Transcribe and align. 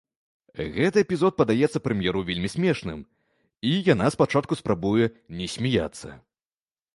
Гэты 0.75 0.97
эпізод 1.05 1.33
падаецца 1.41 1.81
прэм'еру 1.87 2.23
вельмі 2.29 2.49
смешным, 2.55 2.99
і 3.73 3.75
яна 3.93 4.09
спачатку 4.17 4.53
спрабуе 4.63 5.05
не 5.43 5.47
смяяцца. 5.59 6.09